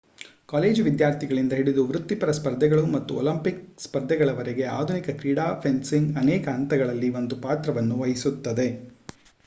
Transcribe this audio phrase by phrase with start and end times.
[0.49, 7.97] college ವಿದ್ಯಾರ್ಥಿಗಳಿಂದ ಹಿಡಿದು ವೃತ್ತಿಪರ ಸ್ಪರ್ಧೆಗಳು ಮತ್ತು ಒಲಿಂಪಿಕ್ ಸ್ಪರ್ಧೆಗಳವರೆಗೆ ಆಧುನಿಕ ಕ್ರೀಡಾ ಫೆನ್ಸಿಂಗ್ ಅನೇಕ ಹಂತಗಳಲ್ಲಿ ಒಂದು ಪಾತ್ರವನ್ನು
[8.01, 8.67] ವಹಿಸುತ್ತದೆ